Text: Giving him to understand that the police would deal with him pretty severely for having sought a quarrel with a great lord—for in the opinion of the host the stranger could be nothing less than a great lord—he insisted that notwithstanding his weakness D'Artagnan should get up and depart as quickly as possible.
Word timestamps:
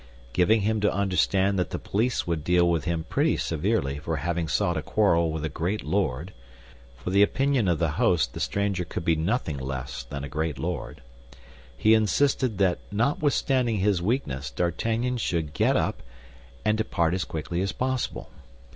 Giving 0.33 0.61
him 0.61 0.81
to 0.81 0.91
understand 0.91 1.59
that 1.59 1.69
the 1.69 1.77
police 1.77 2.25
would 2.25 2.43
deal 2.43 2.67
with 2.67 2.85
him 2.85 3.03
pretty 3.03 3.37
severely 3.37 3.99
for 3.99 4.15
having 4.15 4.47
sought 4.47 4.75
a 4.75 4.81
quarrel 4.81 5.31
with 5.31 5.45
a 5.45 5.47
great 5.47 5.83
lord—for 5.83 7.09
in 7.11 7.13
the 7.13 7.21
opinion 7.21 7.67
of 7.67 7.77
the 7.77 7.89
host 8.01 8.33
the 8.33 8.39
stranger 8.39 8.83
could 8.83 9.05
be 9.05 9.15
nothing 9.15 9.59
less 9.59 10.01
than 10.01 10.23
a 10.23 10.27
great 10.27 10.57
lord—he 10.57 11.93
insisted 11.93 12.57
that 12.57 12.79
notwithstanding 12.91 13.77
his 13.77 14.01
weakness 14.01 14.49
D'Artagnan 14.49 15.17
should 15.17 15.53
get 15.53 15.77
up 15.77 16.01
and 16.65 16.79
depart 16.79 17.13
as 17.13 17.23
quickly 17.23 17.61
as 17.61 17.71
possible. 17.71 18.31